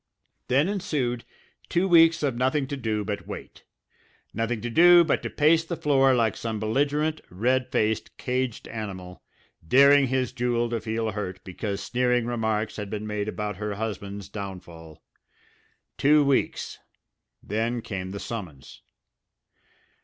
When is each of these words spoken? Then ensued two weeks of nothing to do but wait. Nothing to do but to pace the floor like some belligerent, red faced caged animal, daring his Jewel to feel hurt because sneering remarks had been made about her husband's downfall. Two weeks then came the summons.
Then 0.47 0.67
ensued 0.67 1.25
two 1.69 1.87
weeks 1.87 2.23
of 2.23 2.35
nothing 2.35 2.65
to 2.69 2.75
do 2.75 3.05
but 3.05 3.27
wait. 3.27 3.65
Nothing 4.33 4.59
to 4.61 4.69
do 4.71 5.03
but 5.03 5.21
to 5.21 5.29
pace 5.29 5.63
the 5.63 5.75
floor 5.77 6.15
like 6.15 6.35
some 6.35 6.59
belligerent, 6.59 7.21
red 7.29 7.71
faced 7.71 8.17
caged 8.17 8.67
animal, 8.67 9.21
daring 9.67 10.07
his 10.07 10.31
Jewel 10.31 10.71
to 10.71 10.81
feel 10.81 11.11
hurt 11.11 11.43
because 11.43 11.83
sneering 11.83 12.25
remarks 12.25 12.77
had 12.77 12.89
been 12.89 13.05
made 13.05 13.27
about 13.27 13.57
her 13.57 13.75
husband's 13.75 14.27
downfall. 14.27 15.03
Two 15.99 16.25
weeks 16.25 16.79
then 17.43 17.83
came 17.83 18.09
the 18.09 18.19
summons. 18.19 18.81